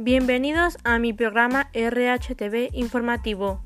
Bienvenidos 0.00 0.78
a 0.84 1.00
mi 1.00 1.12
programa 1.12 1.70
RHTV 1.74 2.68
informativo. 2.72 3.60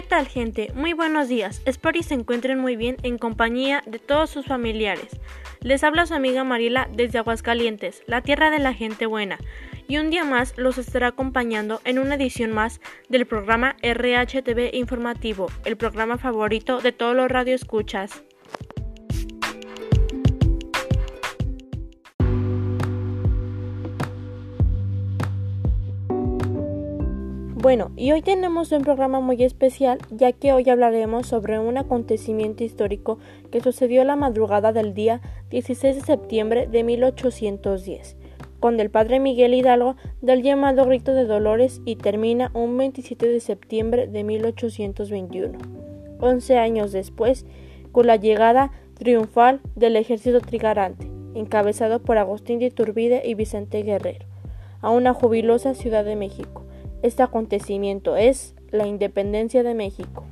¿Qué 0.00 0.06
tal 0.06 0.28
gente? 0.28 0.72
Muy 0.74 0.94
buenos 0.94 1.28
días. 1.28 1.60
Espero 1.66 1.98
y 1.98 2.02
se 2.02 2.14
encuentren 2.14 2.58
muy 2.58 2.74
bien 2.74 2.96
en 3.02 3.18
compañía 3.18 3.82
de 3.84 3.98
todos 3.98 4.30
sus 4.30 4.46
familiares. 4.46 5.20
Les 5.60 5.84
habla 5.84 6.06
su 6.06 6.14
amiga 6.14 6.42
Mariela 6.42 6.88
desde 6.90 7.18
Aguascalientes, 7.18 8.02
la 8.06 8.22
tierra 8.22 8.48
de 8.48 8.60
la 8.60 8.72
gente 8.72 9.04
buena 9.04 9.36
y 9.88 9.98
un 9.98 10.08
día 10.08 10.24
más 10.24 10.54
los 10.56 10.78
estará 10.78 11.08
acompañando 11.08 11.82
en 11.84 11.98
una 11.98 12.14
edición 12.14 12.50
más 12.50 12.80
del 13.10 13.26
programa 13.26 13.76
RHTV 13.82 14.70
Informativo, 14.72 15.48
el 15.66 15.76
programa 15.76 16.16
favorito 16.16 16.80
de 16.80 16.92
todos 16.92 17.14
los 17.14 17.30
radioescuchas. 17.30 18.22
Bueno, 27.60 27.90
y 27.94 28.12
hoy 28.12 28.22
tenemos 28.22 28.72
un 28.72 28.80
programa 28.80 29.20
muy 29.20 29.42
especial, 29.44 29.98
ya 30.10 30.32
que 30.32 30.54
hoy 30.54 30.70
hablaremos 30.70 31.26
sobre 31.26 31.58
un 31.58 31.76
acontecimiento 31.76 32.64
histórico 32.64 33.18
que 33.50 33.60
sucedió 33.60 34.02
la 34.02 34.16
madrugada 34.16 34.72
del 34.72 34.94
día 34.94 35.20
16 35.50 35.96
de 35.96 36.00
septiembre 36.00 36.66
de 36.68 36.84
1810 36.84 38.16
con 38.60 38.80
el 38.80 38.90
padre 38.90 39.20
Miguel 39.20 39.52
Hidalgo 39.52 39.96
del 40.22 40.42
llamado 40.42 40.84
Rito 40.86 41.12
de 41.12 41.26
Dolores 41.26 41.82
y 41.84 41.96
termina 41.96 42.50
un 42.54 42.78
27 42.78 43.28
de 43.28 43.40
septiembre 43.40 44.06
de 44.06 44.24
1821, 44.24 45.58
11 46.18 46.58
años 46.58 46.92
después, 46.92 47.44
con 47.92 48.06
la 48.06 48.16
llegada 48.16 48.70
triunfal 48.94 49.60
del 49.76 49.96
ejército 49.96 50.40
trigarante, 50.40 51.10
encabezado 51.34 52.00
por 52.00 52.16
Agustín 52.16 52.58
de 52.58 52.66
Iturbide 52.66 53.22
y 53.24 53.34
Vicente 53.34 53.82
Guerrero, 53.82 54.24
a 54.80 54.90
una 54.90 55.12
jubilosa 55.12 55.74
Ciudad 55.74 56.06
de 56.06 56.16
México. 56.16 56.64
Este 57.02 57.22
acontecimiento 57.22 58.16
es 58.16 58.54
la 58.70 58.86
independencia 58.86 59.62
de 59.62 59.74
México. 59.74 60.24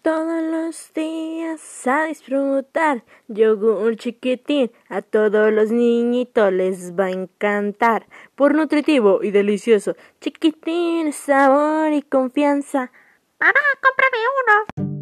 Todos 0.00 0.42
los 0.42 0.92
días 0.92 1.86
a 1.86 2.04
disfrutar 2.04 3.04
yogur 3.28 3.96
chiquitín, 3.96 4.70
a 4.88 5.00
todos 5.00 5.52
los 5.52 5.70
niñitos 5.70 6.52
les 6.52 6.94
va 6.94 7.06
a 7.06 7.10
encantar. 7.10 8.06
Por 8.34 8.54
nutritivo 8.54 9.22
y 9.22 9.30
delicioso, 9.30 9.96
chiquitín, 10.20 11.12
sabor 11.12 11.92
y 11.92 12.02
confianza. 12.02 12.92
Mamá, 13.40 13.60
cómprame 13.80 14.18
uno. 14.42 14.93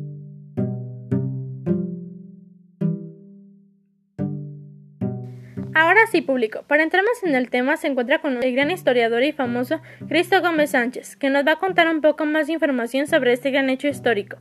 Ahora 5.82 6.06
sí, 6.06 6.20
público. 6.20 6.62
Para 6.68 6.84
entrar 6.84 7.02
más 7.02 7.24
en 7.24 7.34
el 7.34 7.50
tema, 7.50 7.76
se 7.76 7.88
encuentra 7.88 8.20
con 8.20 8.40
el 8.40 8.54
gran 8.54 8.70
historiador 8.70 9.24
y 9.24 9.32
famoso 9.32 9.82
Cristo 10.08 10.40
Gómez 10.40 10.70
Sánchez, 10.70 11.16
que 11.16 11.28
nos 11.28 11.44
va 11.44 11.54
a 11.54 11.58
contar 11.58 11.88
un 11.88 12.00
poco 12.00 12.24
más 12.24 12.46
de 12.46 12.52
información 12.52 13.08
sobre 13.08 13.32
este 13.32 13.50
gran 13.50 13.68
hecho 13.68 13.88
histórico. 13.88 14.36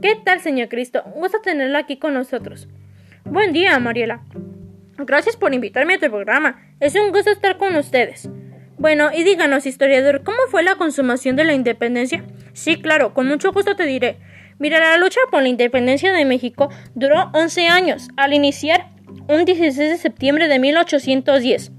¿Qué 0.00 0.16
tal, 0.24 0.40
señor 0.40 0.70
Cristo? 0.70 1.02
Gusto 1.14 1.42
tenerlo 1.42 1.76
aquí 1.76 1.98
con 1.98 2.14
nosotros. 2.14 2.68
Buen 3.26 3.52
día, 3.52 3.78
Mariela. 3.80 4.22
Gracias 4.96 5.36
por 5.36 5.52
invitarme 5.52 5.96
a 5.96 6.00
tu 6.00 6.08
programa. 6.08 6.62
Es 6.80 6.94
un 6.94 7.12
gusto 7.12 7.30
estar 7.30 7.58
con 7.58 7.76
ustedes. 7.76 8.30
Bueno, 8.78 9.10
y 9.14 9.24
díganos, 9.24 9.66
historiador, 9.66 10.22
¿cómo 10.22 10.38
fue 10.50 10.62
la 10.62 10.76
consumación 10.76 11.36
de 11.36 11.44
la 11.44 11.52
independencia? 11.52 12.24
Sí, 12.54 12.80
claro, 12.80 13.12
con 13.12 13.28
mucho 13.28 13.52
gusto 13.52 13.76
te 13.76 13.84
diré. 13.84 14.16
Mira, 14.58 14.78
la 14.78 14.96
lucha 14.96 15.20
por 15.30 15.42
la 15.42 15.48
independencia 15.48 16.14
de 16.14 16.24
México 16.24 16.70
duró 16.94 17.30
11 17.34 17.66
años, 17.68 18.08
al 18.16 18.32
iniciar 18.32 18.91
un 19.28 19.44
16 19.44 19.76
de 19.76 19.98
septiembre 19.98 20.48
de 20.48 20.58
1810 20.58 21.72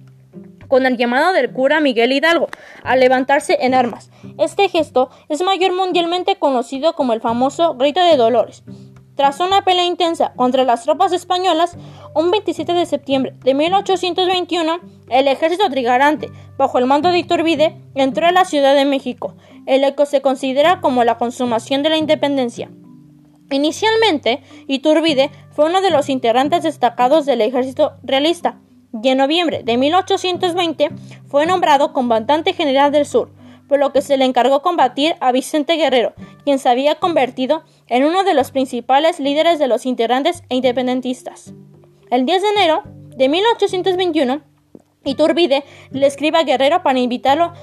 con 0.67 0.85
el 0.85 0.97
llamado 0.97 1.33
del 1.33 1.51
cura 1.51 1.79
Miguel 1.81 2.11
Hidalgo 2.11 2.47
a 2.83 2.95
levantarse 2.95 3.57
en 3.61 3.73
armas. 3.73 4.09
Este 4.39 4.69
gesto 4.69 5.09
es 5.29 5.41
mayor 5.41 5.73
mundialmente 5.73 6.37
conocido 6.37 6.93
como 6.93 7.13
el 7.13 7.21
famoso 7.21 7.75
Grito 7.75 8.01
de 8.01 8.17
Dolores. 8.17 8.63
Tras 9.15 9.39
una 9.39 9.63
pelea 9.63 9.85
intensa 9.85 10.33
contra 10.35 10.63
las 10.63 10.83
tropas 10.83 11.11
españolas, 11.11 11.77
un 12.15 12.31
27 12.31 12.73
de 12.73 12.87
septiembre 12.87 13.35
de 13.43 13.53
1821, 13.53 14.79
el 15.09 15.27
ejército 15.27 15.69
trigarante, 15.69 16.31
bajo 16.57 16.79
el 16.79 16.87
mando 16.87 17.09
de 17.09 17.19
Iturbide, 17.19 17.77
entró 17.93 18.25
a 18.25 18.31
la 18.31 18.45
Ciudad 18.45 18.73
de 18.73 18.85
México. 18.85 19.35
El 19.67 19.83
eco 19.83 20.07
se 20.07 20.21
considera 20.21 20.81
como 20.81 21.03
la 21.03 21.19
consumación 21.19 21.83
de 21.83 21.89
la 21.89 21.97
independencia. 21.97 22.71
Inicialmente, 23.49 24.41
Iturbide 24.67 25.29
fue 25.51 25.65
uno 25.65 25.81
de 25.81 25.91
los 25.91 26.09
integrantes 26.09 26.63
destacados 26.63 27.25
del 27.25 27.41
ejército 27.41 27.93
realista, 28.03 28.59
y 29.01 29.09
en 29.09 29.17
noviembre 29.17 29.63
de 29.63 29.77
1820 29.77 30.89
fue 31.27 31.45
nombrado 31.45 31.93
comandante 31.93 32.53
general 32.53 32.91
del 32.91 33.05
sur, 33.05 33.31
por 33.67 33.79
lo 33.79 33.91
que 33.91 34.01
se 34.01 34.17
le 34.17 34.25
encargó 34.25 34.61
combatir 34.61 35.15
a 35.19 35.31
Vicente 35.31 35.75
Guerrero, 35.75 36.13
quien 36.43 36.59
se 36.59 36.69
había 36.69 36.95
convertido 36.95 37.63
en 37.87 38.03
uno 38.03 38.23
de 38.23 38.33
los 38.33 38.51
principales 38.51 39.19
líderes 39.19 39.57
de 39.59 39.67
los 39.67 39.85
integrantes 39.85 40.43
e 40.49 40.55
independentistas. 40.55 41.53
El 42.11 42.25
10 42.25 42.41
de 42.41 42.49
enero 42.49 42.83
de 42.85 43.29
1821, 43.29 44.41
Iturbide 45.05 45.63
le 45.91 46.07
escribe 46.07 46.37
a 46.37 46.43
Guerrero 46.43 46.83
para 46.83 46.99
invitarlo 46.99 47.53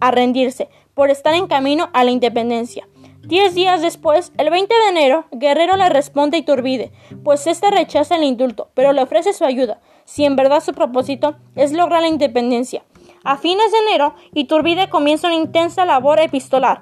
a 0.00 0.10
rendirse 0.10 0.68
por 0.94 1.10
estar 1.10 1.34
en 1.34 1.46
camino 1.46 1.90
a 1.92 2.04
la 2.04 2.10
independencia. 2.10 2.88
Diez 3.22 3.54
días 3.54 3.82
después, 3.82 4.32
el 4.38 4.48
20 4.48 4.74
de 4.74 4.88
enero, 4.88 5.26
Guerrero 5.30 5.76
le 5.76 5.90
responde 5.90 6.36
a 6.36 6.40
Iturbide, 6.40 6.90
pues 7.22 7.46
éste 7.46 7.70
rechaza 7.70 8.16
el 8.16 8.24
indulto, 8.24 8.70
pero 8.74 8.92
le 8.92 9.02
ofrece 9.02 9.34
su 9.34 9.44
ayuda, 9.44 9.78
si 10.04 10.24
en 10.24 10.36
verdad 10.36 10.62
su 10.62 10.72
propósito 10.72 11.36
es 11.54 11.72
lograr 11.72 12.00
la 12.00 12.08
independencia. 12.08 12.82
A 13.22 13.36
fines 13.36 13.70
de 13.72 13.78
enero, 13.78 14.14
Iturbide 14.32 14.88
comienza 14.88 15.26
una 15.26 15.36
intensa 15.36 15.84
labor 15.84 16.18
epistolar 16.18 16.80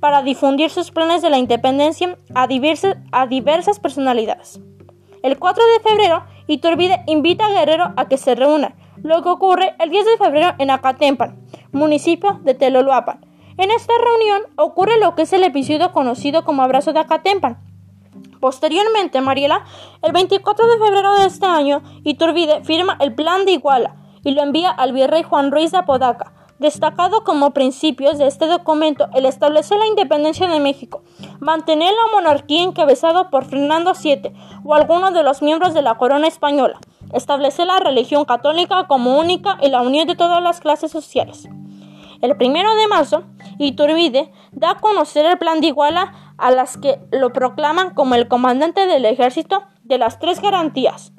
para 0.00 0.22
difundir 0.22 0.70
sus 0.70 0.90
planes 0.90 1.20
de 1.20 1.28
la 1.28 1.36
independencia 1.38 2.16
a, 2.34 2.46
diversas 2.46 3.78
personalidades. 3.78 4.60
El 5.22 5.38
4 5.38 5.62
de 5.62 5.88
febrero, 5.88 6.24
Iturbide 6.46 7.04
invita 7.06 7.44
a 7.44 7.50
Guerrero 7.50 7.92
a 7.96 8.08
que 8.08 8.16
se 8.16 8.34
reúnan, 8.34 8.74
lo 9.02 9.22
que 9.22 9.28
ocurre 9.28 9.74
el 9.78 9.90
10 9.90 10.06
de 10.06 10.16
febrero 10.16 10.54
en 10.58 10.70
Acatempan, 10.70 11.38
municipio 11.70 12.40
de 12.42 12.54
Teloloapan. 12.54 13.29
En 13.56 13.70
esta 13.70 13.92
reunión 13.98 14.42
ocurre 14.56 14.98
lo 14.98 15.14
que 15.14 15.22
es 15.22 15.32
el 15.32 15.44
episodio 15.44 15.92
conocido 15.92 16.44
como 16.44 16.62
Abrazo 16.62 16.92
de 16.92 17.00
Acatempan, 17.00 17.58
Posteriormente, 18.40 19.20
Mariela, 19.20 19.64
el 20.00 20.12
24 20.12 20.66
de 20.66 20.78
febrero 20.78 21.14
de 21.18 21.26
este 21.26 21.44
año, 21.44 21.82
Iturbide 22.04 22.64
firma 22.64 22.96
el 22.98 23.14
Plan 23.14 23.44
de 23.44 23.52
Iguala 23.52 23.96
y 24.24 24.30
lo 24.32 24.42
envía 24.42 24.70
al 24.70 24.92
virrey 24.92 25.22
Juan 25.22 25.52
Ruiz 25.52 25.72
de 25.72 25.78
Apodaca. 25.78 26.32
Destacado 26.58 27.24
como 27.24 27.52
principios 27.52 28.18
de 28.18 28.26
este 28.26 28.46
documento 28.46 29.08
el 29.14 29.24
establecer 29.24 29.78
la 29.78 29.86
independencia 29.86 30.46
de 30.46 30.60
México, 30.60 31.02
mantener 31.38 31.90
la 31.90 32.12
monarquía 32.12 32.62
encabezada 32.62 33.30
por 33.30 33.46
Fernando 33.46 33.92
VII 33.94 34.32
o 34.64 34.74
alguno 34.74 35.10
de 35.10 35.22
los 35.22 35.40
miembros 35.40 35.72
de 35.72 35.80
la 35.80 35.96
corona 35.96 36.26
española, 36.26 36.78
establecer 37.14 37.66
la 37.66 37.78
religión 37.78 38.26
católica 38.26 38.86
como 38.88 39.18
única 39.18 39.58
y 39.62 39.68
la 39.68 39.80
unión 39.80 40.06
de 40.06 40.16
todas 40.16 40.42
las 40.42 40.60
clases 40.60 40.90
sociales. 40.90 41.48
El 42.20 42.36
primero 42.36 42.74
de 42.74 42.88
marzo, 42.88 43.22
Iturbide 43.64 44.32
da 44.52 44.70
a 44.70 44.78
conocer 44.78 45.26
el 45.26 45.38
plan 45.38 45.60
de 45.60 45.68
Iguala 45.68 46.34
a 46.38 46.50
las 46.50 46.76
que 46.76 46.98
lo 47.12 47.32
proclaman 47.32 47.94
como 47.94 48.14
el 48.14 48.28
comandante 48.28 48.86
del 48.86 49.04
ejército 49.04 49.64
de 49.84 49.98
las 49.98 50.18
tres 50.18 50.40
garantías. 50.40 51.12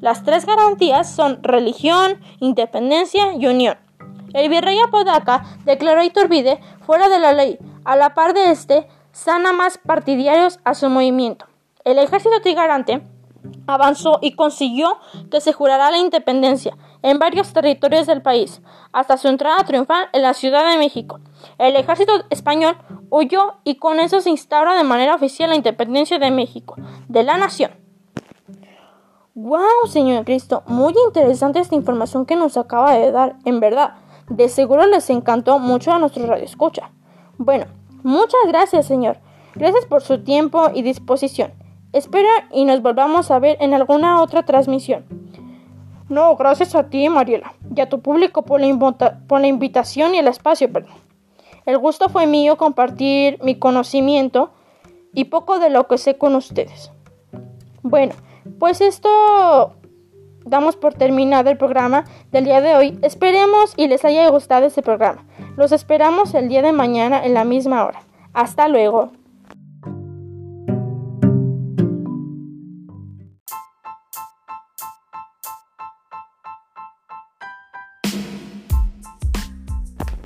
Las 0.00 0.22
tres 0.22 0.46
garantías 0.46 1.10
son 1.10 1.42
religión, 1.42 2.20
independencia 2.38 3.34
y 3.34 3.46
unión. 3.46 3.76
El 4.32 4.48
virrey 4.48 4.78
Apodaca 4.78 5.44
declaró 5.64 6.00
a 6.00 6.04
Iturbide 6.04 6.60
fuera 6.86 7.08
de 7.08 7.18
la 7.18 7.32
ley, 7.32 7.58
a 7.84 7.96
la 7.96 8.14
par 8.14 8.34
de 8.34 8.50
este, 8.50 8.86
sana 9.10 9.52
más 9.52 9.78
partidarios 9.78 10.60
a 10.64 10.74
su 10.74 10.88
movimiento. 10.88 11.46
El 11.84 11.98
ejército 11.98 12.40
trigarante 12.42 13.02
avanzó 13.66 14.18
y 14.20 14.32
consiguió 14.32 14.98
que 15.30 15.40
se 15.40 15.52
jurara 15.52 15.90
la 15.90 15.98
independencia 15.98 16.76
en 17.02 17.18
varios 17.18 17.52
territorios 17.52 18.06
del 18.06 18.22
país, 18.22 18.60
hasta 18.92 19.16
su 19.16 19.28
entrada 19.28 19.64
triunfal 19.64 20.08
en 20.12 20.22
la 20.22 20.34
Ciudad 20.34 20.68
de 20.70 20.78
México. 20.78 21.20
El 21.58 21.76
ejército 21.76 22.12
español 22.30 22.76
huyó 23.10 23.54
y 23.64 23.76
con 23.76 24.00
eso 24.00 24.20
se 24.20 24.30
instaura 24.30 24.74
de 24.74 24.84
manera 24.84 25.14
oficial 25.14 25.50
la 25.50 25.56
independencia 25.56 26.18
de 26.18 26.30
México, 26.30 26.76
de 27.08 27.22
la 27.22 27.36
nación. 27.36 27.70
¡Wow, 29.34 29.86
señor 29.86 30.24
Cristo! 30.24 30.64
Muy 30.66 30.94
interesante 31.06 31.60
esta 31.60 31.76
información 31.76 32.26
que 32.26 32.34
nos 32.34 32.56
acaba 32.56 32.94
de 32.94 33.12
dar, 33.12 33.36
en 33.44 33.60
verdad. 33.60 33.94
De 34.28 34.48
seguro 34.48 34.86
les 34.86 35.08
encantó 35.10 35.60
mucho 35.60 35.92
a 35.92 35.98
nuestro 35.98 36.26
radio 36.26 36.44
escucha. 36.44 36.90
Bueno, 37.36 37.66
muchas 38.02 38.40
gracias, 38.48 38.86
señor. 38.86 39.18
Gracias 39.54 39.86
por 39.86 40.02
su 40.02 40.24
tiempo 40.24 40.70
y 40.74 40.82
disposición. 40.82 41.52
Espero 41.92 42.28
y 42.52 42.64
nos 42.64 42.82
volvamos 42.82 43.30
a 43.30 43.38
ver 43.38 43.56
en 43.60 43.74
alguna 43.74 44.20
otra 44.20 44.44
transmisión. 44.44 45.04
No, 46.08 46.36
gracias 46.36 46.74
a 46.74 46.88
ti, 46.88 47.08
Mariela, 47.08 47.54
y 47.74 47.80
a 47.80 47.88
tu 47.88 48.00
público 48.00 48.42
por 48.42 48.60
la, 48.60 49.18
por 49.26 49.40
la 49.40 49.46
invitación 49.46 50.14
y 50.14 50.18
el 50.18 50.28
espacio, 50.28 50.72
perdón. 50.72 50.94
El 51.66 51.78
gusto 51.78 52.08
fue 52.08 52.26
mío 52.26 52.56
compartir 52.56 53.38
mi 53.42 53.58
conocimiento 53.58 54.52
y 55.12 55.24
poco 55.24 55.58
de 55.58 55.68
lo 55.70 55.86
que 55.86 55.98
sé 55.98 56.16
con 56.16 56.34
ustedes. 56.34 56.90
Bueno, 57.82 58.14
pues 58.58 58.80
esto 58.80 59.74
damos 60.46 60.76
por 60.76 60.94
terminado 60.94 61.50
el 61.50 61.58
programa 61.58 62.04
del 62.32 62.44
día 62.44 62.60
de 62.60 62.74
hoy. 62.74 62.98
Esperemos 63.02 63.74
y 63.76 63.88
les 63.88 64.04
haya 64.04 64.28
gustado 64.30 64.66
este 64.66 64.82
programa. 64.82 65.26
Los 65.56 65.72
esperamos 65.72 66.34
el 66.34 66.48
día 66.48 66.62
de 66.62 66.72
mañana 66.72 67.24
en 67.24 67.34
la 67.34 67.44
misma 67.44 67.84
hora. 67.84 68.00
Hasta 68.32 68.68
luego. 68.68 69.12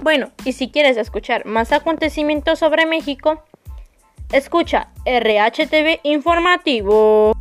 Bueno, 0.02 0.32
y 0.44 0.52
si 0.54 0.68
quieres 0.68 0.96
escuchar 0.96 1.46
más 1.46 1.70
acontecimientos 1.70 2.58
sobre 2.58 2.86
México, 2.86 3.44
escucha 4.32 4.88
RHTV 5.06 6.00
Informativo. 6.02 7.36